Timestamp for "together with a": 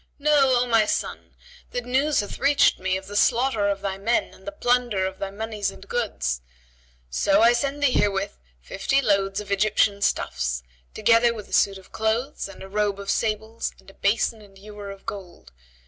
10.95-11.53